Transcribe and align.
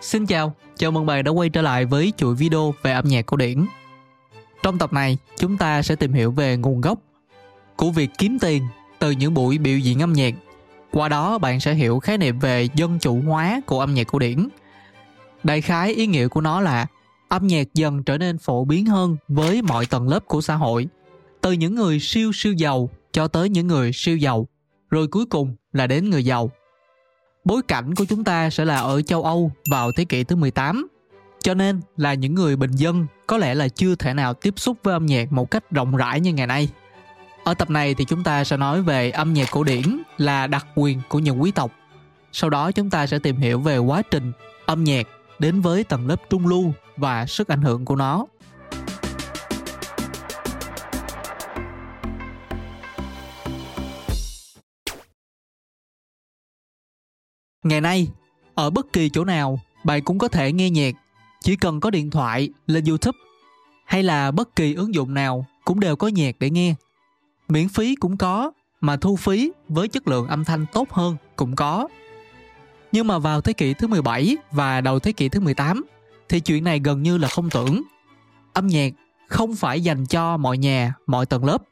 Xin 0.00 0.26
chào, 0.26 0.54
chào 0.76 0.90
mừng 0.90 1.06
bạn 1.06 1.24
đã 1.24 1.30
quay 1.30 1.48
trở 1.48 1.62
lại 1.62 1.84
với 1.84 2.12
chuỗi 2.16 2.34
video 2.34 2.74
về 2.82 2.92
âm 2.92 3.08
nhạc 3.08 3.26
cổ 3.26 3.36
điển. 3.36 3.66
Trong 4.62 4.78
tập 4.78 4.92
này, 4.92 5.18
chúng 5.36 5.56
ta 5.56 5.82
sẽ 5.82 5.96
tìm 5.96 6.12
hiểu 6.12 6.30
về 6.30 6.56
nguồn 6.56 6.80
gốc 6.80 6.98
của 7.76 7.90
việc 7.90 8.10
kiếm 8.18 8.38
tiền 8.40 8.66
từ 8.98 9.10
những 9.10 9.34
buổi 9.34 9.58
biểu 9.58 9.78
diễn 9.78 10.02
âm 10.02 10.12
nhạc. 10.12 10.34
Qua 10.92 11.08
đó 11.08 11.38
bạn 11.38 11.60
sẽ 11.60 11.74
hiểu 11.74 11.98
khái 11.98 12.18
niệm 12.18 12.38
về 12.38 12.68
dân 12.74 12.98
chủ 12.98 13.20
hóa 13.26 13.60
của 13.66 13.80
âm 13.80 13.94
nhạc 13.94 14.06
cổ 14.06 14.18
điển. 14.18 14.48
Đại 15.42 15.60
khái 15.60 15.94
ý 15.94 16.06
nghĩa 16.06 16.28
của 16.28 16.40
nó 16.40 16.60
là 16.60 16.86
âm 17.28 17.46
nhạc 17.46 17.74
dần 17.74 18.04
trở 18.04 18.18
nên 18.18 18.38
phổ 18.38 18.64
biến 18.64 18.86
hơn 18.86 19.16
với 19.28 19.62
mọi 19.62 19.86
tầng 19.86 20.08
lớp 20.08 20.26
của 20.26 20.40
xã 20.40 20.54
hội, 20.54 20.88
từ 21.40 21.52
những 21.52 21.74
người 21.74 22.00
siêu 22.00 22.32
siêu 22.34 22.52
giàu 22.52 22.90
cho 23.12 23.28
tới 23.28 23.48
những 23.48 23.66
người 23.66 23.90
siêu 23.94 24.16
giàu, 24.16 24.48
rồi 24.90 25.06
cuối 25.08 25.26
cùng 25.26 25.56
là 25.72 25.86
đến 25.86 26.10
người 26.10 26.24
giàu 26.24 26.50
bối 27.44 27.62
cảnh 27.68 27.94
của 27.94 28.04
chúng 28.04 28.24
ta 28.24 28.50
sẽ 28.50 28.64
là 28.64 28.76
ở 28.76 29.02
châu 29.02 29.22
Âu 29.22 29.52
vào 29.70 29.92
thế 29.92 30.04
kỷ 30.04 30.24
thứ 30.24 30.36
18. 30.36 30.86
Cho 31.42 31.54
nên 31.54 31.80
là 31.96 32.14
những 32.14 32.34
người 32.34 32.56
bình 32.56 32.70
dân 32.70 33.06
có 33.26 33.38
lẽ 33.38 33.54
là 33.54 33.68
chưa 33.68 33.94
thể 33.94 34.14
nào 34.14 34.34
tiếp 34.34 34.54
xúc 34.56 34.76
với 34.82 34.92
âm 34.92 35.06
nhạc 35.06 35.32
một 35.32 35.50
cách 35.50 35.70
rộng 35.70 35.96
rãi 35.96 36.20
như 36.20 36.32
ngày 36.32 36.46
nay. 36.46 36.68
Ở 37.44 37.54
tập 37.54 37.70
này 37.70 37.94
thì 37.94 38.04
chúng 38.04 38.24
ta 38.24 38.44
sẽ 38.44 38.56
nói 38.56 38.82
về 38.82 39.10
âm 39.10 39.34
nhạc 39.34 39.48
cổ 39.50 39.64
điển 39.64 40.02
là 40.18 40.46
đặc 40.46 40.66
quyền 40.74 41.00
của 41.08 41.18
những 41.18 41.42
quý 41.42 41.50
tộc. 41.50 41.72
Sau 42.32 42.50
đó 42.50 42.72
chúng 42.72 42.90
ta 42.90 43.06
sẽ 43.06 43.18
tìm 43.18 43.36
hiểu 43.36 43.60
về 43.60 43.78
quá 43.78 44.02
trình 44.10 44.32
âm 44.66 44.84
nhạc 44.84 45.06
đến 45.38 45.60
với 45.60 45.84
tầng 45.84 46.06
lớp 46.06 46.16
trung 46.30 46.46
lưu 46.46 46.72
và 46.96 47.26
sức 47.26 47.48
ảnh 47.48 47.62
hưởng 47.62 47.84
của 47.84 47.96
nó. 47.96 48.26
Ngày 57.62 57.80
nay, 57.80 58.08
ở 58.54 58.70
bất 58.70 58.92
kỳ 58.92 59.08
chỗ 59.08 59.24
nào, 59.24 59.60
bạn 59.84 60.04
cũng 60.04 60.18
có 60.18 60.28
thể 60.28 60.52
nghe 60.52 60.70
nhạc, 60.70 60.94
chỉ 61.40 61.56
cần 61.56 61.80
có 61.80 61.90
điện 61.90 62.10
thoại, 62.10 62.48
lên 62.66 62.84
YouTube 62.84 63.18
hay 63.84 64.02
là 64.02 64.30
bất 64.30 64.56
kỳ 64.56 64.74
ứng 64.74 64.94
dụng 64.94 65.14
nào 65.14 65.46
cũng 65.64 65.80
đều 65.80 65.96
có 65.96 66.08
nhạc 66.08 66.36
để 66.38 66.50
nghe. 66.50 66.74
Miễn 67.48 67.68
phí 67.68 67.94
cũng 67.94 68.16
có, 68.16 68.50
mà 68.80 68.96
thu 68.96 69.16
phí 69.16 69.52
với 69.68 69.88
chất 69.88 70.08
lượng 70.08 70.26
âm 70.26 70.44
thanh 70.44 70.66
tốt 70.72 70.90
hơn 70.90 71.16
cũng 71.36 71.56
có. 71.56 71.88
Nhưng 72.92 73.06
mà 73.06 73.18
vào 73.18 73.40
thế 73.40 73.52
kỷ 73.52 73.74
thứ 73.74 73.86
17 73.86 74.36
và 74.50 74.80
đầu 74.80 74.98
thế 74.98 75.12
kỷ 75.12 75.28
thứ 75.28 75.40
18 75.40 75.84
thì 76.28 76.40
chuyện 76.40 76.64
này 76.64 76.80
gần 76.84 77.02
như 77.02 77.18
là 77.18 77.28
không 77.28 77.50
tưởng. 77.50 77.82
Âm 78.52 78.66
nhạc 78.66 78.92
không 79.28 79.56
phải 79.56 79.80
dành 79.80 80.06
cho 80.06 80.36
mọi 80.36 80.58
nhà, 80.58 80.94
mọi 81.06 81.26
tầng 81.26 81.44
lớp. 81.44 81.62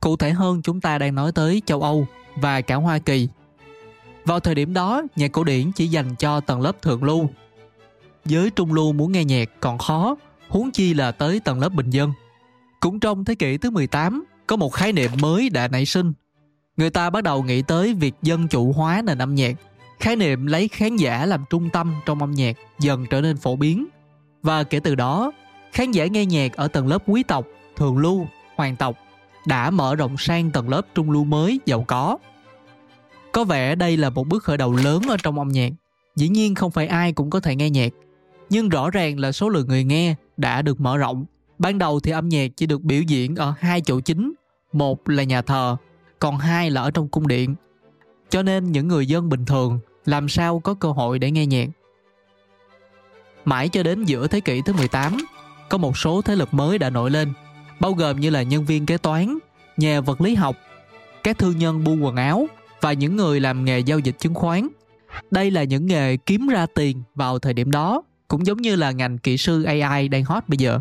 Cụ 0.00 0.16
thể 0.16 0.30
hơn 0.30 0.62
chúng 0.62 0.80
ta 0.80 0.98
đang 0.98 1.14
nói 1.14 1.32
tới 1.32 1.62
châu 1.66 1.82
Âu 1.82 2.06
và 2.36 2.60
cả 2.60 2.76
Hoa 2.76 2.98
Kỳ 2.98 3.28
vào 4.24 4.40
thời 4.40 4.54
điểm 4.54 4.72
đó, 4.72 5.02
nhạc 5.16 5.32
cổ 5.32 5.44
điển 5.44 5.72
chỉ 5.72 5.86
dành 5.86 6.16
cho 6.16 6.40
tầng 6.40 6.60
lớp 6.60 6.82
thượng 6.82 7.04
lưu. 7.04 7.30
Giới 8.24 8.50
trung 8.50 8.72
lưu 8.72 8.92
muốn 8.92 9.12
nghe 9.12 9.24
nhạc 9.24 9.48
còn 9.60 9.78
khó, 9.78 10.16
huống 10.48 10.70
chi 10.70 10.94
là 10.94 11.12
tới 11.12 11.40
tầng 11.40 11.60
lớp 11.60 11.68
bình 11.68 11.90
dân. 11.90 12.12
Cũng 12.80 13.00
trong 13.00 13.24
thế 13.24 13.34
kỷ 13.34 13.56
thứ 13.58 13.70
18, 13.70 14.24
có 14.46 14.56
một 14.56 14.72
khái 14.72 14.92
niệm 14.92 15.10
mới 15.20 15.48
đã 15.48 15.68
nảy 15.68 15.86
sinh. 15.86 16.12
Người 16.76 16.90
ta 16.90 17.10
bắt 17.10 17.24
đầu 17.24 17.42
nghĩ 17.42 17.62
tới 17.62 17.94
việc 17.94 18.14
dân 18.22 18.48
chủ 18.48 18.72
hóa 18.72 19.02
nền 19.04 19.18
âm 19.18 19.34
nhạc. 19.34 19.56
Khái 20.00 20.16
niệm 20.16 20.46
lấy 20.46 20.68
khán 20.68 20.96
giả 20.96 21.26
làm 21.26 21.44
trung 21.50 21.70
tâm 21.72 21.94
trong 22.06 22.18
âm 22.18 22.30
nhạc 22.30 22.56
dần 22.80 23.06
trở 23.10 23.20
nên 23.20 23.36
phổ 23.36 23.56
biến. 23.56 23.86
Và 24.42 24.64
kể 24.64 24.80
từ 24.80 24.94
đó, 24.94 25.32
khán 25.72 25.92
giả 25.92 26.06
nghe 26.06 26.26
nhạc 26.26 26.52
ở 26.52 26.68
tầng 26.68 26.86
lớp 26.86 27.02
quý 27.06 27.22
tộc, 27.22 27.46
thường 27.76 27.98
lưu, 27.98 28.26
hoàng 28.56 28.76
tộc 28.76 28.96
đã 29.46 29.70
mở 29.70 29.94
rộng 29.94 30.16
sang 30.18 30.50
tầng 30.50 30.68
lớp 30.68 30.82
trung 30.94 31.10
lưu 31.10 31.24
mới 31.24 31.60
giàu 31.66 31.84
có 31.88 32.18
có 33.32 33.44
vẻ 33.44 33.74
đây 33.74 33.96
là 33.96 34.10
một 34.10 34.26
bước 34.28 34.44
khởi 34.44 34.56
đầu 34.56 34.76
lớn 34.76 35.02
ở 35.08 35.16
trong 35.22 35.38
âm 35.38 35.48
nhạc. 35.48 35.72
Dĩ 36.16 36.28
nhiên 36.28 36.54
không 36.54 36.70
phải 36.70 36.86
ai 36.86 37.12
cũng 37.12 37.30
có 37.30 37.40
thể 37.40 37.56
nghe 37.56 37.70
nhạc, 37.70 37.92
nhưng 38.50 38.68
rõ 38.68 38.90
ràng 38.90 39.18
là 39.18 39.32
số 39.32 39.48
lượng 39.48 39.68
người 39.68 39.84
nghe 39.84 40.14
đã 40.36 40.62
được 40.62 40.80
mở 40.80 40.96
rộng. 40.96 41.24
Ban 41.58 41.78
đầu 41.78 42.00
thì 42.00 42.12
âm 42.12 42.28
nhạc 42.28 42.48
chỉ 42.56 42.66
được 42.66 42.82
biểu 42.82 43.02
diễn 43.02 43.36
ở 43.36 43.54
hai 43.58 43.80
chỗ 43.80 44.00
chính, 44.00 44.32
một 44.72 45.08
là 45.08 45.22
nhà 45.22 45.42
thờ, 45.42 45.76
còn 46.18 46.38
hai 46.38 46.70
là 46.70 46.82
ở 46.82 46.90
trong 46.90 47.08
cung 47.08 47.28
điện. 47.28 47.54
Cho 48.30 48.42
nên 48.42 48.72
những 48.72 48.88
người 48.88 49.06
dân 49.06 49.28
bình 49.28 49.44
thường 49.44 49.78
làm 50.04 50.28
sao 50.28 50.60
có 50.60 50.74
cơ 50.74 50.90
hội 50.90 51.18
để 51.18 51.30
nghe 51.30 51.46
nhạc. 51.46 51.68
Mãi 53.44 53.68
cho 53.68 53.82
đến 53.82 54.04
giữa 54.04 54.26
thế 54.26 54.40
kỷ 54.40 54.62
thứ 54.62 54.72
18, 54.72 55.16
có 55.68 55.78
một 55.78 55.98
số 55.98 56.22
thế 56.22 56.36
lực 56.36 56.54
mới 56.54 56.78
đã 56.78 56.90
nổi 56.90 57.10
lên, 57.10 57.32
bao 57.80 57.92
gồm 57.92 58.20
như 58.20 58.30
là 58.30 58.42
nhân 58.42 58.64
viên 58.64 58.86
kế 58.86 58.98
toán, 58.98 59.38
nhà 59.76 60.00
vật 60.00 60.20
lý 60.20 60.34
học, 60.34 60.56
các 61.22 61.38
thương 61.38 61.58
nhân 61.58 61.84
buôn 61.84 62.04
quần 62.04 62.16
áo 62.16 62.46
và 62.82 62.92
những 62.92 63.16
người 63.16 63.40
làm 63.40 63.64
nghề 63.64 63.78
giao 63.78 63.98
dịch 63.98 64.18
chứng 64.18 64.34
khoán. 64.34 64.68
Đây 65.30 65.50
là 65.50 65.64
những 65.64 65.86
nghề 65.86 66.16
kiếm 66.16 66.48
ra 66.48 66.66
tiền 66.74 67.02
vào 67.14 67.38
thời 67.38 67.54
điểm 67.54 67.70
đó, 67.70 68.02
cũng 68.28 68.46
giống 68.46 68.62
như 68.62 68.76
là 68.76 68.90
ngành 68.90 69.18
kỹ 69.18 69.36
sư 69.36 69.62
AI 69.62 70.08
đang 70.08 70.24
hot 70.24 70.44
bây 70.48 70.56
giờ. 70.58 70.80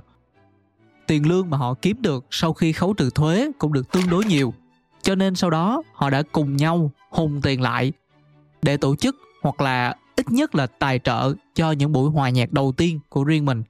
Tiền 1.08 1.28
lương 1.28 1.50
mà 1.50 1.58
họ 1.58 1.74
kiếm 1.74 2.02
được 2.02 2.26
sau 2.32 2.54
khi 2.54 2.72
khấu 2.72 2.94
trừ 2.94 3.10
thuế 3.10 3.52
cũng 3.60 3.74
được 3.74 3.92
tương 3.92 4.10
đối 4.10 4.26
nhiều. 4.26 4.54
Cho 5.02 5.16
nên 5.16 5.36
sau 5.36 5.50
đó 5.50 5.84
họ 5.94 6.10
đã 6.10 6.24
cùng 6.32 6.58
nhau 6.58 6.92
hùng 7.10 7.42
tiền 7.42 7.62
lại 7.62 7.92
để 8.62 8.78
tổ 8.78 8.96
chức 8.96 9.16
hoặc 9.42 9.62
là 9.62 9.96
ít 10.16 10.32
nhất 10.32 10.56
là 10.56 10.68
tài 10.68 11.00
trợ 11.00 11.34
cho 11.56 11.72
những 11.72 11.92
buổi 11.92 12.10
hòa 12.10 12.30
nhạc 12.30 12.52
đầu 12.52 12.72
tiên 12.78 13.00
của 13.10 13.24
riêng 13.24 13.46
mình. 13.46 13.64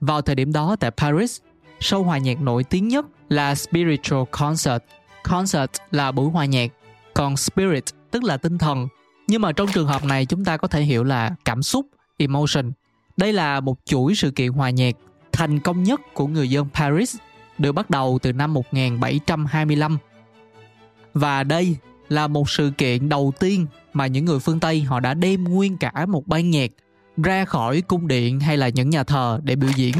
Vào 0.00 0.22
thời 0.22 0.34
điểm 0.34 0.52
đó 0.52 0.76
tại 0.80 0.90
Paris, 0.90 1.40
show 1.80 2.02
hòa 2.02 2.18
nhạc 2.18 2.40
nổi 2.40 2.64
tiếng 2.64 2.88
nhất 2.88 3.06
là 3.28 3.54
Spiritual 3.54 4.24
Concert. 4.30 4.82
Concert 5.22 5.70
là 5.90 6.12
buổi 6.12 6.30
hòa 6.30 6.44
nhạc 6.44 6.72
còn 7.14 7.36
spirit, 7.36 7.84
tức 8.10 8.24
là 8.24 8.36
tinh 8.36 8.58
thần. 8.58 8.88
Nhưng 9.26 9.42
mà 9.42 9.52
trong 9.52 9.68
trường 9.74 9.86
hợp 9.86 10.04
này, 10.04 10.26
chúng 10.26 10.44
ta 10.44 10.56
có 10.56 10.68
thể 10.68 10.82
hiểu 10.82 11.04
là 11.04 11.34
cảm 11.44 11.62
xúc, 11.62 11.86
emotion. 12.16 12.72
Đây 13.16 13.32
là 13.32 13.60
một 13.60 13.78
chuỗi 13.84 14.14
sự 14.14 14.30
kiện 14.30 14.52
hòa 14.52 14.70
nhạc 14.70 14.94
thành 15.32 15.60
công 15.60 15.82
nhất 15.82 16.00
của 16.14 16.26
người 16.26 16.50
dân 16.50 16.68
Paris, 16.74 17.16
được 17.58 17.72
bắt 17.72 17.90
đầu 17.90 18.18
từ 18.22 18.32
năm 18.32 18.54
1725 18.54 19.98
và 21.14 21.44
đây 21.44 21.76
là 22.08 22.26
một 22.26 22.50
sự 22.50 22.72
kiện 22.78 23.08
đầu 23.08 23.32
tiên 23.40 23.66
mà 23.92 24.06
những 24.06 24.24
người 24.24 24.38
phương 24.38 24.60
Tây 24.60 24.80
họ 24.80 25.00
đã 25.00 25.14
đem 25.14 25.44
nguyên 25.44 25.76
cả 25.76 26.06
một 26.08 26.26
ban 26.26 26.50
nhạc 26.50 26.70
ra 27.16 27.44
khỏi 27.44 27.80
cung 27.80 28.08
điện 28.08 28.40
hay 28.40 28.56
là 28.56 28.68
những 28.68 28.90
nhà 28.90 29.04
thờ 29.04 29.40
để 29.42 29.56
biểu 29.56 29.70
diễn. 29.76 29.94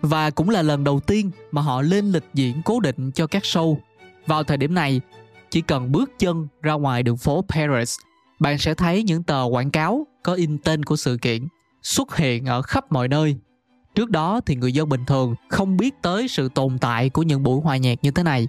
Và 0.00 0.30
cũng 0.30 0.50
là 0.50 0.62
lần 0.62 0.84
đầu 0.84 1.00
tiên 1.00 1.30
mà 1.50 1.62
họ 1.62 1.82
lên 1.82 2.12
lịch 2.12 2.24
diễn 2.34 2.62
cố 2.64 2.80
định 2.80 3.10
cho 3.12 3.26
các 3.26 3.42
show. 3.42 3.76
Vào 4.26 4.44
thời 4.44 4.56
điểm 4.56 4.74
này 4.74 5.00
chỉ 5.52 5.60
cần 5.60 5.92
bước 5.92 6.10
chân 6.18 6.48
ra 6.62 6.72
ngoài 6.72 7.02
đường 7.02 7.16
phố 7.16 7.44
Paris, 7.48 7.98
bạn 8.38 8.58
sẽ 8.58 8.74
thấy 8.74 9.02
những 9.02 9.22
tờ 9.22 9.42
quảng 9.50 9.70
cáo 9.70 10.06
có 10.22 10.34
in 10.34 10.58
tên 10.58 10.84
của 10.84 10.96
sự 10.96 11.18
kiện 11.22 11.48
xuất 11.82 12.16
hiện 12.16 12.46
ở 12.46 12.62
khắp 12.62 12.92
mọi 12.92 13.08
nơi. 13.08 13.36
Trước 13.94 14.10
đó 14.10 14.40
thì 14.46 14.56
người 14.56 14.72
dân 14.72 14.88
bình 14.88 15.04
thường 15.06 15.34
không 15.48 15.76
biết 15.76 15.94
tới 16.02 16.28
sự 16.28 16.48
tồn 16.48 16.78
tại 16.78 17.08
của 17.08 17.22
những 17.22 17.42
buổi 17.42 17.60
hòa 17.60 17.76
nhạc 17.76 17.98
như 18.02 18.10
thế 18.10 18.22
này. 18.22 18.48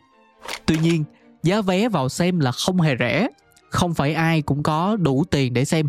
Tuy 0.66 0.78
nhiên, 0.78 1.04
giá 1.44 1.62
vé 1.62 1.90
vào 1.90 2.10
xem 2.10 2.40
là 2.40 2.52
không 2.52 2.82
hề 2.82 2.96
rẻ, 3.00 3.28
không 3.70 3.94
phải 3.94 4.14
ai 4.14 4.42
cũng 4.42 4.64
có 4.64 4.96
đủ 4.96 5.24
tiền 5.32 5.54
để 5.54 5.66
xem. 5.66 5.88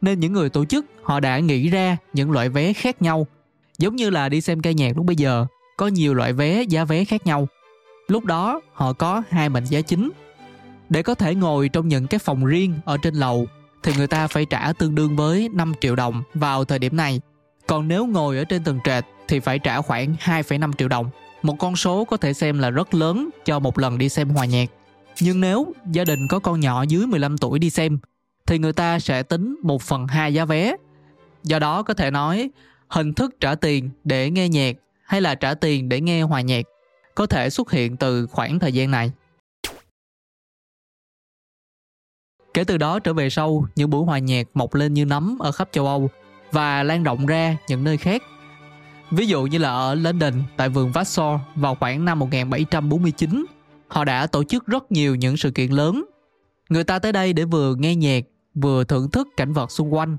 Nên 0.00 0.20
những 0.20 0.32
người 0.32 0.50
tổ 0.50 0.64
chức 0.64 0.86
họ 1.02 1.20
đã 1.20 1.38
nghĩ 1.38 1.68
ra 1.68 1.96
những 2.12 2.30
loại 2.30 2.48
vé 2.48 2.72
khác 2.72 3.02
nhau, 3.02 3.26
giống 3.78 3.96
như 3.96 4.10
là 4.10 4.28
đi 4.28 4.40
xem 4.40 4.60
ca 4.60 4.70
nhạc 4.70 4.96
lúc 4.96 5.06
bây 5.06 5.16
giờ, 5.16 5.46
có 5.76 5.86
nhiều 5.86 6.14
loại 6.14 6.32
vé 6.32 6.62
giá 6.62 6.84
vé 6.84 7.04
khác 7.04 7.26
nhau. 7.26 7.48
Lúc 8.08 8.24
đó 8.24 8.60
họ 8.72 8.92
có 8.92 9.22
hai 9.28 9.48
mệnh 9.48 9.64
giá 9.64 9.80
chính 9.80 10.10
để 10.88 11.02
có 11.02 11.14
thể 11.14 11.34
ngồi 11.34 11.68
trong 11.68 11.88
những 11.88 12.06
cái 12.06 12.18
phòng 12.18 12.44
riêng 12.44 12.74
ở 12.84 12.96
trên 13.02 13.14
lầu 13.14 13.46
thì 13.82 13.92
người 13.96 14.06
ta 14.06 14.26
phải 14.26 14.46
trả 14.50 14.72
tương 14.72 14.94
đương 14.94 15.16
với 15.16 15.48
5 15.52 15.72
triệu 15.80 15.96
đồng 15.96 16.22
vào 16.34 16.64
thời 16.64 16.78
điểm 16.78 16.96
này. 16.96 17.20
Còn 17.66 17.88
nếu 17.88 18.06
ngồi 18.06 18.38
ở 18.38 18.44
trên 18.44 18.64
tầng 18.64 18.78
trệt 18.84 19.04
thì 19.28 19.40
phải 19.40 19.58
trả 19.58 19.80
khoảng 19.80 20.14
2,5 20.20 20.72
triệu 20.72 20.88
đồng. 20.88 21.10
Một 21.42 21.56
con 21.58 21.76
số 21.76 22.04
có 22.04 22.16
thể 22.16 22.32
xem 22.32 22.58
là 22.58 22.70
rất 22.70 22.94
lớn 22.94 23.30
cho 23.44 23.58
một 23.58 23.78
lần 23.78 23.98
đi 23.98 24.08
xem 24.08 24.28
hòa 24.28 24.44
nhạc. 24.44 24.70
Nhưng 25.20 25.40
nếu 25.40 25.72
gia 25.90 26.04
đình 26.04 26.28
có 26.28 26.38
con 26.38 26.60
nhỏ 26.60 26.82
dưới 26.82 27.06
15 27.06 27.38
tuổi 27.38 27.58
đi 27.58 27.70
xem 27.70 27.98
thì 28.46 28.58
người 28.58 28.72
ta 28.72 28.98
sẽ 28.98 29.22
tính 29.22 29.56
1 29.62 29.82
phần 29.82 30.06
2 30.06 30.34
giá 30.34 30.44
vé. 30.44 30.76
Do 31.42 31.58
đó 31.58 31.82
có 31.82 31.94
thể 31.94 32.10
nói 32.10 32.50
hình 32.88 33.14
thức 33.14 33.34
trả 33.40 33.54
tiền 33.54 33.90
để 34.04 34.30
nghe 34.30 34.48
nhạc 34.48 34.76
hay 35.04 35.20
là 35.20 35.34
trả 35.34 35.54
tiền 35.54 35.88
để 35.88 36.00
nghe 36.00 36.22
hòa 36.22 36.40
nhạc 36.40 36.66
có 37.14 37.26
thể 37.26 37.50
xuất 37.50 37.70
hiện 37.70 37.96
từ 37.96 38.26
khoảng 38.26 38.58
thời 38.58 38.72
gian 38.72 38.90
này. 38.90 39.12
Kể 42.54 42.64
từ 42.64 42.78
đó 42.78 42.98
trở 42.98 43.12
về 43.12 43.30
sau, 43.30 43.66
những 43.76 43.90
buổi 43.90 44.04
hòa 44.04 44.18
nhạc 44.18 44.46
mọc 44.54 44.74
lên 44.74 44.94
như 44.94 45.04
nấm 45.04 45.38
ở 45.38 45.52
khắp 45.52 45.68
châu 45.72 45.86
Âu 45.86 46.10
và 46.52 46.82
lan 46.82 47.02
rộng 47.02 47.26
ra 47.26 47.56
những 47.68 47.84
nơi 47.84 47.96
khác. 47.96 48.22
Ví 49.10 49.26
dụ 49.26 49.42
như 49.42 49.58
là 49.58 49.70
ở 49.70 49.94
London 49.94 50.32
tại 50.56 50.68
vườn 50.68 50.92
vassar 50.92 51.40
vào 51.54 51.74
khoảng 51.74 52.04
năm 52.04 52.18
1749, 52.18 53.46
họ 53.88 54.04
đã 54.04 54.26
tổ 54.26 54.44
chức 54.44 54.66
rất 54.66 54.92
nhiều 54.92 55.14
những 55.14 55.36
sự 55.36 55.50
kiện 55.50 55.70
lớn. 55.70 56.04
Người 56.68 56.84
ta 56.84 56.98
tới 56.98 57.12
đây 57.12 57.32
để 57.32 57.44
vừa 57.44 57.74
nghe 57.74 57.94
nhạc, 57.94 58.24
vừa 58.54 58.84
thưởng 58.84 59.10
thức 59.10 59.28
cảnh 59.36 59.52
vật 59.52 59.70
xung 59.70 59.94
quanh. 59.94 60.16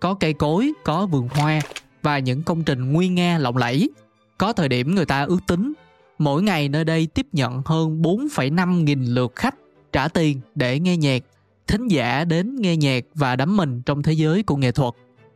Có 0.00 0.14
cây 0.14 0.32
cối, 0.32 0.72
có 0.84 1.06
vườn 1.06 1.28
hoa 1.28 1.60
và 2.02 2.18
những 2.18 2.42
công 2.42 2.64
trình 2.64 2.92
nguy 2.92 3.08
nga 3.08 3.38
lộng 3.38 3.56
lẫy. 3.56 3.90
Có 4.38 4.52
thời 4.52 4.68
điểm 4.68 4.94
người 4.94 5.06
ta 5.06 5.24
ước 5.24 5.40
tính 5.46 5.72
mỗi 6.18 6.42
ngày 6.42 6.68
nơi 6.68 6.84
đây 6.84 7.06
tiếp 7.06 7.26
nhận 7.32 7.62
hơn 7.64 8.02
4,5 8.02 8.82
nghìn 8.82 9.04
lượt 9.04 9.32
khách 9.36 9.54
trả 9.92 10.08
tiền 10.08 10.40
để 10.54 10.80
nghe 10.80 10.96
nhạc 10.96 11.22
thính 11.66 11.88
giả 11.88 12.24
đến 12.24 12.56
nghe 12.56 12.76
nhạc 12.76 13.04
và 13.14 13.36
đắm 13.36 13.56
mình 13.56 13.82
trong 13.82 14.02
thế 14.02 14.12
giới 14.12 14.42
của 14.42 14.56
nghệ 14.56 14.72
thuật. 14.72 14.94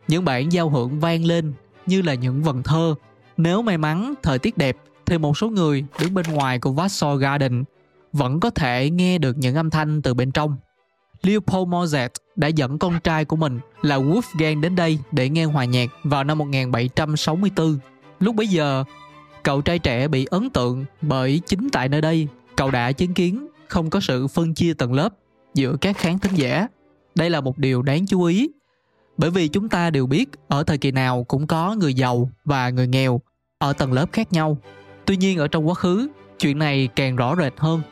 những 0.09 0.25
bản 0.25 0.53
giao 0.53 0.71
hưởng 0.71 1.01
vang 1.01 1.25
lên 1.25 1.53
như 1.87 2.03
là 2.03 2.15
những 2.15 2.43
vần 2.43 2.63
thơ. 2.63 2.95
Nếu 3.37 3.63
may 3.63 3.79
mắn 3.79 4.15
thời 4.23 4.39
tiết 4.39 4.59
đẹp 4.59 4.77
thì 5.07 5.19
một 5.19 5.39
số 5.39 5.49
người 5.49 5.85
đứng 6.01 6.15
bên 6.15 6.27
ngoài 6.33 6.59
của 6.59 6.73
Vassar 6.73 7.21
Garden 7.21 7.65
vẫn 8.13 8.41
có 8.41 8.51
thể 8.51 8.91
nghe 8.91 9.19
được 9.19 9.39
những 9.39 9.55
âm 9.55 9.71
thanh 9.71 10.03
từ 10.03 10.15
bên 10.15 10.33
trong. 10.33 10.57
Leopold 11.23 11.69
Mozart 11.69 12.09
đã 12.37 12.49
dẫn 12.49 12.79
con 12.79 13.01
trai 13.05 13.25
của 13.25 13.37
mình 13.37 13.61
là 13.83 13.99
Wolfgang 13.99 14.61
đến 14.61 14.77
đây 14.77 14.99
để 15.13 15.29
nghe 15.29 15.45
hòa 15.45 15.65
nhạc 15.65 15.91
vào 16.05 16.25
năm 16.25 16.39
1764. 16.39 17.79
Lúc 18.21 18.35
bấy 18.35 18.47
giờ, 18.47 18.85
cậu 19.43 19.61
trai 19.61 19.79
trẻ 19.79 20.09
bị 20.09 20.25
ấn 20.25 20.51
tượng 20.51 20.85
bởi 21.03 21.41
chính 21.47 21.69
tại 21.73 21.89
nơi 21.89 22.01
đây 22.01 22.29
cậu 22.57 22.71
đã 22.71 22.93
chứng 22.93 23.15
kiến 23.15 23.47
không 23.69 23.91
có 23.91 24.01
sự 24.01 24.29
phân 24.29 24.55
chia 24.55 24.75
tầng 24.75 24.93
lớp 24.93 25.09
giữa 25.55 25.77
các 25.81 25.97
khán 25.97 26.19
thính 26.19 26.35
giả. 26.35 26.67
Đây 27.15 27.31
là 27.31 27.41
một 27.41 27.59
điều 27.59 27.83
đáng 27.83 28.07
chú 28.07 28.23
ý 28.23 28.51
bởi 29.21 29.31
vì 29.31 29.49
chúng 29.49 29.69
ta 29.69 29.91
đều 29.91 30.07
biết 30.07 30.29
ở 30.49 30.65
thời 30.65 30.79
kỳ 30.79 30.91
nào 30.91 31.25
cũng 31.25 31.47
có 31.47 31.75
người 31.75 31.95
giàu 31.95 32.31
và 32.45 32.71
người 32.71 32.87
nghèo 32.87 33.21
ở 33.59 33.73
tầng 33.73 33.93
lớp 33.93 34.07
khác 34.13 34.33
nhau. 34.33 34.59
Tuy 35.05 35.17
nhiên 35.17 35.39
ở 35.39 35.49
trong 35.49 35.69
quá 35.69 35.75
khứ, 35.75 36.09
chuyện 36.39 36.59
này 36.59 36.89
càng 36.97 37.17
rõ 37.17 37.37
rệt 37.37 37.53
hơn. 37.57 37.83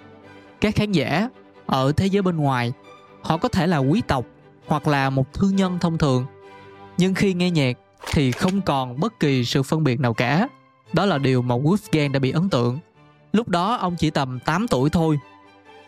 Các 0.61 0.75
khán 0.75 0.93
giả 0.93 1.29
ở 1.67 1.93
thế 1.93 2.07
giới 2.07 2.23
bên 2.23 2.37
ngoài, 2.37 2.73
họ 3.23 3.37
có 3.37 3.49
thể 3.49 3.67
là 3.67 3.79
quý 3.79 4.03
tộc 4.07 4.25
hoặc 4.67 4.89
là 4.89 5.11
một 5.11 5.35
thương 5.35 5.57
nhân 5.57 5.79
thông 5.81 5.99
thường. 5.99 6.27
Nhưng 6.99 7.15
khi 7.15 7.35
nghe 7.35 7.51
nhạc 7.51 7.79
thì 8.13 8.33
không 8.33 8.61
còn 8.61 9.01
bất 9.01 9.21
kỳ 9.21 9.45
sự 9.45 9.63
phân 9.63 9.85
biệt 9.85 10.01
nào 10.01 10.15
cả. 10.15 10.49
Đó 10.93 11.07
là 11.07 11.19
điều 11.19 11.43
mà 11.43 11.55
Wolfgang 11.55 12.13
đã 12.13 12.19
bị 12.19 12.31
ấn 12.31 12.49
tượng. 12.49 12.79
Lúc 13.33 13.49
đó 13.49 13.75
ông 13.75 13.97
chỉ 13.99 14.11
tầm 14.11 14.39
8 14.41 14.69
tuổi 14.69 14.91
thôi. 14.91 15.19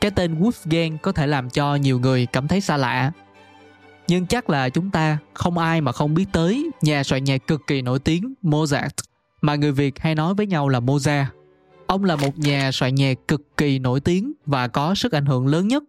Cái 0.00 0.10
tên 0.10 0.40
Wolfgang 0.40 0.98
có 1.02 1.12
thể 1.12 1.26
làm 1.26 1.50
cho 1.50 1.74
nhiều 1.74 2.00
người 2.00 2.26
cảm 2.26 2.48
thấy 2.48 2.60
xa 2.60 2.76
lạ. 2.76 3.12
Nhưng 4.08 4.26
chắc 4.26 4.50
là 4.50 4.68
chúng 4.68 4.90
ta 4.90 5.18
không 5.34 5.58
ai 5.58 5.80
mà 5.80 5.92
không 5.92 6.14
biết 6.14 6.26
tới 6.32 6.70
nhà 6.82 7.02
soạn 7.02 7.24
nhạc 7.24 7.46
cực 7.46 7.66
kỳ 7.66 7.82
nổi 7.82 7.98
tiếng 7.98 8.34
Mozart 8.42 8.90
mà 9.40 9.54
người 9.54 9.72
Việt 9.72 9.98
hay 9.98 10.14
nói 10.14 10.34
với 10.34 10.46
nhau 10.46 10.68
là 10.68 10.80
Mozart. 10.80 11.24
Ông 11.86 12.04
là 12.04 12.16
một 12.16 12.38
nhà 12.38 12.70
soạn 12.72 12.94
nhạc 12.94 13.18
cực 13.28 13.56
kỳ 13.56 13.78
nổi 13.78 14.00
tiếng 14.00 14.32
và 14.46 14.68
có 14.68 14.94
sức 14.94 15.12
ảnh 15.12 15.26
hưởng 15.26 15.46
lớn 15.46 15.68
nhất 15.68 15.82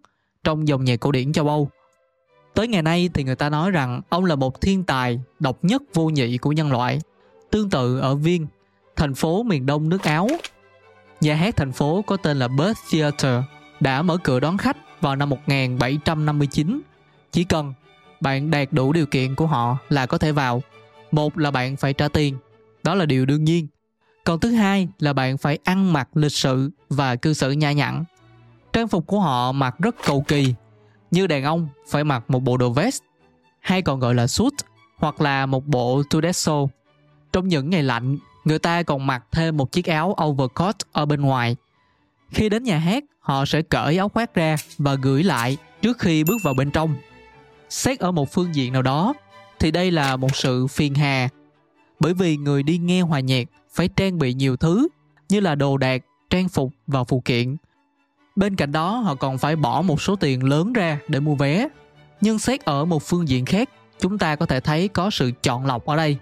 trong 0.44 0.68
dòng 0.68 0.84
nhạc 0.86 1.00
cổ 1.00 1.12
điển 1.12 1.34
châu 1.34 1.48
Âu. 1.48 1.70
Tới 2.54 2.68
ngày 2.68 2.82
nay 2.82 3.10
thì 3.14 3.24
người 3.24 3.36
ta 3.36 3.50
nói 3.50 3.72
rằng 3.72 4.02
ông 4.10 4.26
là 4.26 4.36
một 4.36 4.62
thiên 4.62 4.84
tài 4.84 5.20
độc 5.40 5.64
nhất 5.64 5.82
vô 5.94 6.10
nhị 6.10 6.38
của 6.38 6.52
nhân 6.52 6.72
loại. 6.72 7.00
Tương 7.52 7.70
tự 7.70 8.00
ở 8.00 8.16
Viên, 8.16 8.48
thành 8.96 9.14
phố 9.14 9.44
miền 9.44 9.66
đông 9.66 9.90
nước 9.90 10.04
Áo, 10.04 10.28
nhà 11.22 11.36
hát 11.36 11.56
thành 11.56 11.72
phố 11.72 12.02
có 12.08 12.18
tên 12.18 12.40
là 12.40 12.48
Birth 12.48 12.80
Theatre 12.92 13.42
đã 13.82 14.02
mở 14.02 14.18
cửa 14.18 14.40
đón 14.40 14.58
khách 14.58 14.78
vào 15.02 15.16
năm 15.16 15.30
1759. 15.30 16.82
Chỉ 17.32 17.44
cần 17.44 17.74
bạn 18.22 18.52
đạt 18.52 18.68
đủ 18.72 18.94
điều 18.94 19.06
kiện 19.06 19.36
của 19.36 19.48
họ 19.48 19.78
là 19.90 20.06
có 20.06 20.18
thể 20.18 20.32
vào. 20.32 20.64
Một 21.12 21.38
là 21.38 21.52
bạn 21.52 21.78
phải 21.78 21.94
trả 21.94 22.08
tiền, 22.08 22.38
đó 22.84 22.96
là 22.96 23.06
điều 23.06 23.26
đương 23.26 23.44
nhiên. 23.44 23.68
Còn 24.24 24.40
thứ 24.40 24.52
hai 24.52 24.88
là 25.00 25.14
bạn 25.14 25.38
phải 25.38 25.60
ăn 25.64 25.94
mặc 25.94 26.10
lịch 26.14 26.32
sự 26.32 26.72
và 26.90 27.16
cư 27.16 27.34
xử 27.34 27.52
nhã 27.52 27.72
nhặn. 27.72 28.04
Trang 28.74 28.88
phục 28.88 29.08
của 29.08 29.20
họ 29.20 29.52
mặc 29.52 29.76
rất 29.80 29.96
cầu 30.06 30.22
kỳ, 30.22 30.54
như 31.12 31.28
đàn 31.28 31.44
ông 31.44 31.68
phải 31.90 32.04
mặc 32.04 32.24
một 32.28 32.40
bộ 32.40 32.58
đồ 32.58 32.70
vest, 32.70 33.02
hay 33.60 33.82
còn 33.82 34.00
gọi 34.00 34.16
là 34.16 34.28
suit, 34.28 34.54
hoặc 34.98 35.22
là 35.22 35.46
một 35.46 35.68
bộ 35.68 36.04
tudesso. 36.10 36.54
Trong 37.34 37.48
những 37.48 37.70
ngày 37.70 37.84
lạnh, 37.84 38.18
người 38.46 38.60
ta 38.60 38.84
còn 38.84 39.08
mặc 39.08 39.24
thêm 39.32 39.58
một 39.58 39.72
chiếc 39.72 39.86
áo 39.86 40.16
overcoat 40.24 40.76
ở 40.92 41.06
bên 41.06 41.22
ngoài. 41.22 41.56
Khi 42.30 42.50
đến 42.50 42.64
nhà 42.64 42.78
hát, 42.78 43.04
họ 43.22 43.46
sẽ 43.46 43.62
cởi 43.62 43.98
áo 43.98 44.10
khoác 44.10 44.36
ra 44.36 44.56
và 44.78 44.96
gửi 44.96 45.24
lại 45.24 45.58
trước 45.82 46.00
khi 46.00 46.24
bước 46.24 46.44
vào 46.44 46.54
bên 46.54 46.72
trong. 46.72 46.96
Xét 47.70 48.00
ở 48.00 48.12
một 48.12 48.32
phương 48.32 48.56
diện 48.56 48.74
nào 48.74 48.82
đó, 48.82 49.14
thì 49.60 49.72
đây 49.72 49.92
là 49.92 50.16
một 50.16 50.36
sự 50.36 50.68
phiền 50.68 50.96
hà. 50.96 51.30
Bởi 52.00 52.14
vì 52.14 52.38
người 52.38 52.64
đi 52.64 52.78
nghe 52.78 53.02
hòa 53.02 53.20
nhạc 53.20 53.48
phải 53.74 53.88
trang 53.88 54.20
bị 54.20 54.34
nhiều 54.34 54.58
thứ 54.58 54.88
như 55.30 55.40
là 55.40 55.56
đồ 55.56 55.78
đạc, 55.78 56.02
trang 56.30 56.50
phục 56.50 56.74
và 56.88 57.04
phụ 57.04 57.22
kiện. 57.26 57.56
Bên 58.36 58.56
cạnh 58.56 58.72
đó 58.72 58.98
họ 58.98 59.16
còn 59.16 59.38
phải 59.38 59.56
bỏ 59.56 59.82
một 59.82 60.02
số 60.02 60.16
tiền 60.16 60.44
lớn 60.44 60.74
ra 60.74 61.00
để 61.08 61.20
mua 61.20 61.36
vé. 61.36 61.68
Nhưng 62.22 62.40
xét 62.40 62.66
ở 62.66 62.86
một 62.86 63.04
phương 63.04 63.28
diện 63.28 63.46
khác, 63.46 63.70
chúng 64.00 64.18
ta 64.18 64.36
có 64.36 64.46
thể 64.46 64.60
thấy 64.60 64.88
có 64.88 65.10
sự 65.10 65.32
chọn 65.44 65.66
lọc 65.66 65.86
ở 65.86 65.96
đây. 65.96 66.18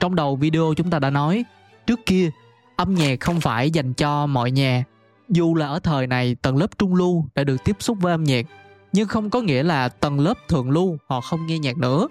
Trong 0.00 0.14
đầu 0.14 0.36
video 0.36 0.74
chúng 0.76 0.90
ta 0.90 0.98
đã 0.98 1.10
nói, 1.10 1.44
trước 1.86 2.00
kia 2.06 2.30
âm 2.76 2.94
nhạc 2.94 3.20
không 3.20 3.40
phải 3.40 3.70
dành 3.70 3.94
cho 3.94 4.26
mọi 4.26 4.50
nhà. 4.50 4.84
Dù 5.28 5.54
là 5.54 5.66
ở 5.66 5.78
thời 5.78 6.06
này 6.06 6.34
tầng 6.42 6.56
lớp 6.56 6.78
trung 6.78 6.94
lưu 6.94 7.24
đã 7.34 7.44
được 7.44 7.64
tiếp 7.64 7.76
xúc 7.80 7.98
với 8.00 8.12
âm 8.12 8.24
nhạc, 8.24 8.46
nhưng 8.92 9.08
không 9.08 9.30
có 9.30 9.40
nghĩa 9.40 9.62
là 9.62 9.88
tầng 9.88 10.20
lớp 10.20 10.34
thượng 10.48 10.70
lưu 10.70 10.98
họ 11.06 11.20
không 11.20 11.46
nghe 11.46 11.58
nhạc 11.58 11.76
nữa. 11.76 12.08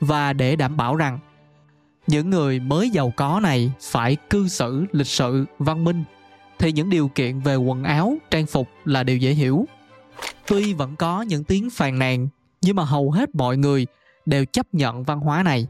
Và 0.00 0.32
để 0.32 0.56
đảm 0.56 0.76
bảo 0.76 0.96
rằng 0.96 1.18
những 2.06 2.30
người 2.30 2.60
mới 2.60 2.90
giàu 2.90 3.12
có 3.16 3.40
này 3.42 3.72
phải 3.80 4.16
cư 4.30 4.48
xử 4.48 4.84
lịch 4.92 5.06
sự 5.06 5.44
văn 5.58 5.84
minh 5.84 6.04
thì 6.58 6.72
những 6.72 6.90
điều 6.90 7.08
kiện 7.08 7.40
về 7.40 7.56
quần 7.56 7.84
áo 7.84 8.16
trang 8.30 8.46
phục 8.46 8.68
là 8.84 9.02
điều 9.02 9.16
dễ 9.16 9.30
hiểu 9.30 9.64
tuy 10.46 10.74
vẫn 10.74 10.96
có 10.96 11.22
những 11.22 11.44
tiếng 11.44 11.70
phàn 11.70 11.98
nàn 11.98 12.28
nhưng 12.62 12.76
mà 12.76 12.84
hầu 12.84 13.10
hết 13.10 13.34
mọi 13.34 13.56
người 13.56 13.86
đều 14.26 14.44
chấp 14.44 14.74
nhận 14.74 15.04
văn 15.04 15.20
hóa 15.20 15.42
này 15.42 15.66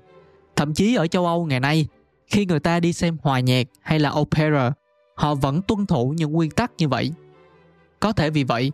thậm 0.57 0.75
chí 0.75 0.95
ở 0.95 1.07
châu 1.07 1.27
âu 1.27 1.47
ngày 1.47 1.61
nay 1.61 1.87
khi 2.27 2.47
người 2.47 2.61
ta 2.61 2.81
đi 2.81 2.93
xem 2.93 3.17
hòa 3.23 3.41
nhạc 3.41 3.67
hay 3.81 3.99
là 3.99 4.11
opera 4.11 4.73
họ 5.21 5.35
vẫn 5.35 5.63
tuân 5.63 5.87
thủ 5.87 6.15
những 6.17 6.33
nguyên 6.33 6.51
tắc 6.51 6.73
như 6.79 6.89
vậy. 6.89 7.13
Có 8.01 8.13
thể 8.13 8.31
vì 8.31 8.45
vậy 8.45 8.73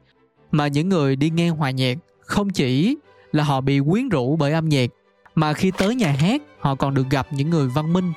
mà 0.50 0.66
những 0.66 0.88
người 0.88 1.16
đi 1.16 1.30
nghe 1.30 1.48
hòa 1.48 1.70
nhạc 1.70 1.98
không 2.20 2.50
chỉ 2.50 2.96
là 3.32 3.44
họ 3.44 3.60
bị 3.60 3.80
quyến 3.90 4.08
rũ 4.08 4.36
bởi 4.36 4.52
âm 4.52 4.68
nhạc, 4.68 4.90
mà 5.34 5.52
khi 5.52 5.70
tới 5.70 5.94
nhà 5.94 6.12
hát, 6.12 6.42
họ 6.58 6.74
còn 6.74 6.94
được 6.94 7.06
gặp 7.10 7.26
những 7.30 7.50
người 7.50 7.68
văn 7.68 7.92
minh. 7.92 8.12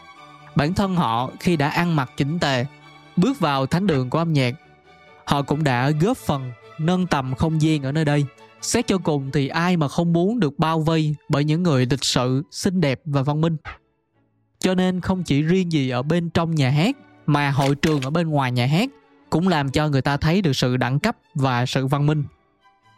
Bản 0.55 0.73
thân 0.73 0.95
họ 0.95 1.31
khi 1.39 1.55
đã 1.55 1.69
ăn 1.69 1.95
mặc 1.95 2.11
chỉnh 2.17 2.39
tề, 2.39 2.65
bước 3.15 3.39
vào 3.39 3.65
thánh 3.65 3.87
đường 3.87 4.09
của 4.09 4.17
âm 4.17 4.33
nhạc, 4.33 4.55
họ 5.25 5.41
cũng 5.41 5.63
đã 5.63 5.89
góp 5.89 6.17
phần 6.17 6.51
nâng 6.79 7.07
tầm 7.07 7.35
không 7.35 7.61
gian 7.61 7.83
ở 7.83 7.91
nơi 7.91 8.05
đây. 8.05 8.25
Xét 8.61 8.87
cho 8.87 8.97
cùng 8.97 9.31
thì 9.31 9.47
ai 9.47 9.77
mà 9.77 9.87
không 9.87 10.13
muốn 10.13 10.39
được 10.39 10.59
bao 10.59 10.79
vây 10.79 11.15
bởi 11.29 11.43
những 11.43 11.63
người 11.63 11.85
lịch 11.85 12.03
sự, 12.03 12.43
xinh 12.51 12.81
đẹp 12.81 13.01
và 13.05 13.23
văn 13.23 13.41
minh? 13.41 13.57
Cho 14.59 14.75
nên 14.75 15.01
không 15.01 15.23
chỉ 15.23 15.41
riêng 15.41 15.71
gì 15.71 15.89
ở 15.89 16.03
bên 16.03 16.29
trong 16.29 16.55
nhà 16.55 16.69
hát 16.69 16.95
mà 17.29 17.51
hội 17.51 17.75
trường 17.75 18.01
ở 18.01 18.09
bên 18.09 18.29
ngoài 18.29 18.51
nhà 18.51 18.65
hát 18.65 18.89
cũng 19.29 19.47
làm 19.47 19.71
cho 19.71 19.89
người 19.89 20.01
ta 20.01 20.17
thấy 20.17 20.41
được 20.41 20.53
sự 20.53 20.77
đẳng 20.77 20.99
cấp 20.99 21.17
và 21.35 21.65
sự 21.65 21.87
văn 21.87 22.05
minh 22.05 22.23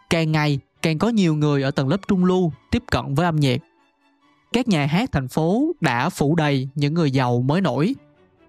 càng 0.09 0.31
ngày 0.31 0.59
càng 0.81 0.97
có 0.97 1.09
nhiều 1.09 1.35
người 1.35 1.63
ở 1.63 1.71
tầng 1.71 1.87
lớp 1.87 1.97
trung 2.07 2.25
lưu 2.25 2.53
tiếp 2.71 2.83
cận 2.91 3.15
với 3.15 3.25
âm 3.25 3.35
nhạc 3.35 3.57
các 4.53 4.67
nhà 4.67 4.85
hát 4.85 5.11
thành 5.11 5.27
phố 5.27 5.71
đã 5.81 6.09
phủ 6.09 6.35
đầy 6.35 6.69
những 6.75 6.93
người 6.93 7.11
giàu 7.11 7.41
mới 7.41 7.61
nổi. 7.61 7.95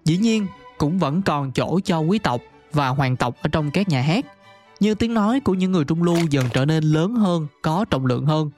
Dĩ 0.05 0.17
nhiên, 0.17 0.47
cũng 0.77 0.99
vẫn 0.99 1.21
còn 1.21 1.51
chỗ 1.51 1.79
cho 1.83 1.99
quý 1.99 2.19
tộc 2.19 2.41
và 2.71 2.87
hoàng 2.87 3.15
tộc 3.15 3.35
ở 3.41 3.49
trong 3.51 3.71
các 3.71 3.89
nhà 3.89 4.01
hát. 4.01 4.25
Nhưng 4.79 4.95
tiếng 4.95 5.13
nói 5.13 5.39
của 5.39 5.53
những 5.53 5.71
người 5.71 5.85
trung 5.85 6.03
lưu 6.03 6.17
dần 6.29 6.45
trở 6.53 6.65
nên 6.65 6.83
lớn 6.83 7.15
hơn, 7.15 7.47
có 7.61 7.85
trọng 7.89 8.05
lượng 8.05 8.25
hơn. 8.25 8.51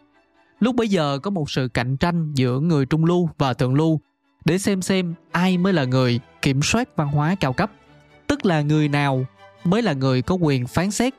Lúc 0.60 0.76
bấy 0.76 0.88
giờ 0.88 1.20
có 1.24 1.32
một 1.32 1.52
sự 1.52 1.68
cạnh 1.68 1.98
tranh 1.98 2.34
giữa 2.34 2.60
người 2.60 2.86
trung 2.86 3.06
lưu 3.06 3.30
và 3.38 3.54
thượng 3.54 3.76
lưu 3.76 4.00
để 4.46 4.58
xem 4.58 4.82
xem 4.82 5.14
ai 5.32 5.58
mới 5.58 5.74
là 5.74 5.86
người 5.86 6.20
kiểm 6.42 6.62
soát 6.62 6.96
văn 6.96 7.08
hóa 7.08 7.36
cao 7.40 7.54
cấp. 7.54 7.72
Tức 8.28 8.46
là 8.46 8.62
người 8.62 8.88
nào 8.88 9.26
mới 9.64 9.82
là 9.82 9.94
người 9.94 10.22
có 10.22 10.36
quyền 10.36 10.68
phán 10.68 10.92
xét. 10.92 11.14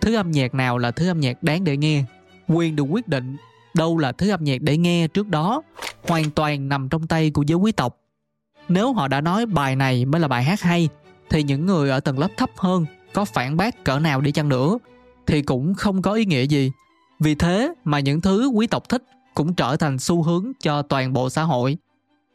Thứ 0.00 0.14
âm 0.14 0.30
nhạc 0.30 0.54
nào 0.54 0.78
là 0.78 0.90
thứ 0.90 1.08
âm 1.08 1.20
nhạc 1.20 1.42
đáng 1.42 1.64
để 1.64 1.76
nghe. 1.76 2.04
Quyền 2.48 2.76
được 2.76 2.82
quyết 2.82 3.08
định 3.08 3.36
đâu 3.74 3.98
là 3.98 4.12
thứ 4.12 4.30
âm 4.30 4.44
nhạc 4.44 4.62
để 4.62 4.76
nghe 4.76 5.08
trước 5.08 5.28
đó. 5.28 5.62
Hoàn 6.08 6.30
toàn 6.30 6.68
nằm 6.68 6.88
trong 6.88 7.06
tay 7.06 7.30
của 7.30 7.42
giới 7.42 7.56
quý 7.56 7.72
tộc. 7.72 7.96
Nếu 8.68 8.92
họ 8.92 9.08
đã 9.08 9.20
nói 9.20 9.46
bài 9.46 9.76
này 9.76 10.04
mới 10.04 10.20
là 10.20 10.28
bài 10.28 10.44
hát 10.44 10.60
hay, 10.60 10.88
thì 11.30 11.42
những 11.42 11.66
người 11.66 11.90
ở 11.90 12.00
tầng 12.00 12.18
lớp 12.18 12.28
thấp 12.36 12.50
hơn 12.56 12.86
có 13.12 13.24
phản 13.24 13.56
bác 13.56 13.84
cỡ 13.84 13.98
nào 13.98 14.20
đi 14.20 14.32
chăng 14.32 14.48
nữa, 14.48 14.78
thì 15.26 15.42
cũng 15.42 15.74
không 15.74 16.02
có 16.02 16.12
ý 16.12 16.24
nghĩa 16.24 16.42
gì. 16.42 16.72
Vì 17.20 17.34
thế 17.34 17.72
mà 17.84 18.00
những 18.00 18.20
thứ 18.20 18.48
quý 18.48 18.66
tộc 18.66 18.88
thích 18.88 19.02
cũng 19.34 19.54
trở 19.54 19.76
thành 19.76 19.98
xu 19.98 20.22
hướng 20.22 20.52
cho 20.60 20.82
toàn 20.82 21.12
bộ 21.12 21.30
xã 21.30 21.42
hội 21.42 21.76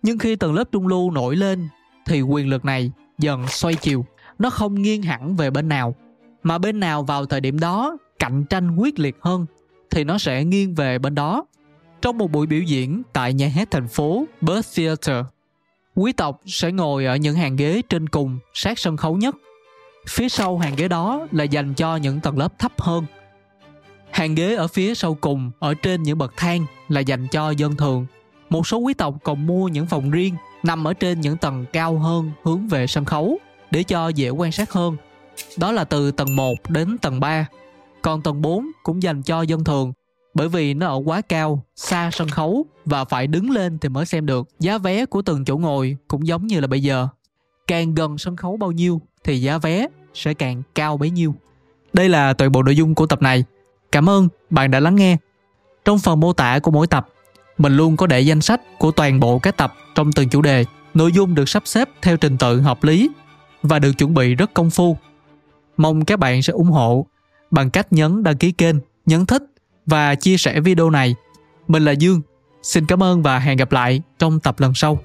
nhưng 0.05 0.17
khi 0.17 0.35
tầng 0.35 0.53
lớp 0.53 0.63
trung 0.71 0.88
lưu 0.88 1.12
nổi 1.12 1.35
lên, 1.35 1.67
thì 2.05 2.21
quyền 2.21 2.50
lực 2.50 2.65
này 2.65 2.91
dần 3.17 3.47
xoay 3.47 3.75
chiều 3.75 4.05
nó 4.39 4.50
không 4.50 4.81
nghiêng 4.81 5.01
hẳn 5.01 5.35
về 5.35 5.50
bên 5.50 5.69
nào, 5.69 5.95
mà 6.43 6.57
bên 6.57 6.79
nào 6.79 7.03
vào 7.03 7.25
thời 7.25 7.41
điểm 7.41 7.59
đó 7.59 7.97
cạnh 8.19 8.45
tranh 8.50 8.75
quyết 8.75 9.00
liệt 9.00 9.15
hơn, 9.21 9.45
thì 9.89 10.03
nó 10.03 10.17
sẽ 10.17 10.43
nghiêng 10.43 10.75
về 10.75 11.00
bên 11.00 11.15
đó. 11.15 11.45
Trong 12.01 12.17
một 12.17 12.31
buổi 12.31 12.47
biểu 12.47 12.62
diễn 12.62 13.01
tại 13.13 13.33
nhà 13.33 13.47
hát 13.47 13.71
thành 13.71 13.88
phố 13.88 14.25
Birth 14.41 14.75
Theater 14.75 15.25
quý 15.95 16.12
tộc 16.12 16.41
sẽ 16.45 16.71
ngồi 16.71 17.05
ở 17.05 17.15
những 17.15 17.35
hàng 17.35 17.55
ghế 17.55 17.81
trên 17.89 18.09
cùng 18.09 18.39
sát 18.53 18.79
sân 18.79 18.97
khấu 18.97 19.17
nhất. 19.17 19.35
Phía 20.09 20.29
sau 20.29 20.57
hàng 20.57 20.75
ghế 20.75 20.88
đó 20.88 21.27
là 21.31 21.43
dành 21.43 21.74
cho 21.74 21.95
những 21.95 22.19
tầng 22.19 22.38
lớp 22.38 22.59
thấp 22.59 22.81
hơn. 22.81 23.05
Hàng 24.12 24.35
ghế 24.35 24.55
ở 24.55 24.67
phía 24.67 24.95
sau 24.95 25.17
cùng, 25.21 25.51
ở 25.59 25.74
trên 25.74 26.03
những 26.03 26.17
bậc 26.17 26.33
thang 26.38 26.65
là 26.88 27.01
dành 27.01 27.27
cho 27.27 27.50
dân 27.50 27.75
thường. 27.75 28.05
Một 28.55 28.67
số 28.67 28.77
quý 28.77 28.93
tộc 28.93 29.15
còn 29.24 29.47
mua 29.47 29.67
những 29.67 29.85
phòng 29.85 30.12
riêng 30.12 30.35
nằm 30.63 30.88
ở 30.88 30.93
trên 30.93 31.21
những 31.21 31.38
tầng 31.38 31.65
cao 31.74 31.97
hơn 31.97 32.31
hướng 32.43 32.67
về 32.67 32.88
sân 32.88 33.05
khấu 33.05 33.38
để 33.71 33.83
cho 33.83 34.07
dễ 34.07 34.29
quan 34.29 34.51
sát 34.51 34.71
hơn. 34.71 34.97
Đó 35.57 35.71
là 35.71 35.83
từ 35.83 36.12
tầng 36.12 36.35
1 36.35 36.55
đến 36.69 36.97
tầng 36.97 37.19
3 37.19 37.47
còn 38.01 38.21
tầng 38.21 38.41
4 38.41 38.67
cũng 38.83 39.03
dành 39.03 39.21
cho 39.21 39.41
dân 39.41 39.63
thường. 39.63 39.93
bởi 40.33 40.50
vì 40.50 40.74
nó 40.74 40.88
ở 40.88 41.01
quá 41.05 41.21
cao, 41.21 41.63
xa 41.75 42.09
sân 42.13 42.27
khấu 42.27 42.65
và 42.85 43.05
phải 43.05 43.27
đứng 43.27 43.50
lên 43.50 43.77
thì 43.79 43.89
mới 43.89 44.05
xem 44.05 44.25
được. 44.25 44.47
Giá 44.59 44.77
vé 44.77 45.05
của 45.05 45.21
từng 45.21 45.45
chỗ 45.45 45.57
ngồi 45.57 45.97
cũng 46.07 46.27
giống 46.27 46.47
như 46.47 46.59
là 46.59 46.67
bây 46.67 46.83
giờ. 46.83 47.07
Càng 47.67 47.95
gần 47.95 48.17
sân 48.17 48.35
khấu 48.35 48.57
bao 48.57 48.71
nhiêu 48.71 49.01
thì 49.24 49.41
giá 49.41 49.57
vé 49.57 49.88
sẽ 50.13 50.33
càng 50.33 50.62
cao 50.75 50.97
bấy 50.97 51.09
nhiêu. 51.09 51.35
Đây 51.93 52.09
là 52.09 52.33
toàn 52.33 52.51
bộ 52.51 52.63
nội 52.63 52.75
dung 52.75 52.95
của 52.95 53.05
tập 53.05 53.21
này. 53.21 53.43
Cảm 53.91 54.09
ơn 54.09 54.27
bạn 54.50 54.71
đã 54.71 54.79
lắng 54.79 54.95
nghe. 54.95 55.17
Trong 55.85 56.00
phần 56.00 56.19
mô 56.19 56.33
tả 56.33 56.59
của 56.59 56.71
mỗi 56.71 56.88
tập, 56.88 57.07
mình 57.57 57.77
luôn 57.77 57.97
có 57.97 58.07
để 58.07 58.19
danh 58.19 58.41
sách 58.41 58.62
của 58.79 58.91
toàn 58.91 59.19
bộ 59.19 59.39
các 59.39 59.57
tập 59.57 59.74
trong 59.95 60.12
từng 60.12 60.29
chủ 60.29 60.41
đề. 60.41 60.65
Nội 60.93 61.12
dung 61.12 61.35
được 61.35 61.50
sắp 61.50 61.63
xếp 61.65 61.89
theo 62.01 62.17
trình 62.17 62.38
tự 62.38 62.62
hợp 62.62 62.83
lý 62.83 63.09
và 63.63 63.79
được 63.79 63.91
chuẩn 63.97 64.13
bị 64.13 64.35
rất 64.35 64.53
công 64.53 64.69
phu. 64.69 64.97
Mong 65.77 66.05
các 66.05 66.19
bạn 66.19 66.41
sẽ 66.41 66.53
ủng 66.53 66.71
hộ 66.71 67.05
bằng 67.51 67.69
cách 67.69 67.93
nhấn 67.93 68.24
đăng 68.24 68.38
ký 68.38 68.51
kênh, 68.51 68.75
nhấn 69.05 69.25
thích 69.25 69.43
và 69.85 70.15
chia 70.15 70.38
sẻ 70.38 70.59
video 70.59 70.89
này. 70.89 71.15
Mình 71.67 71.85
là 71.85 71.91
Dương. 71.91 72.21
Xin 72.63 72.85
cảm 72.85 73.03
ơn 73.03 73.24
và 73.24 73.39
hẹn 73.39 73.57
gặp 73.57 73.71
lại 73.71 74.01
trong 74.19 74.39
tập 74.39 74.59
lần 74.59 74.74
sau. 74.74 75.00